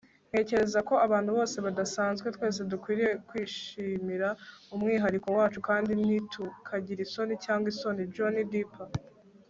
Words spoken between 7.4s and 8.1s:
cyangwa isoni-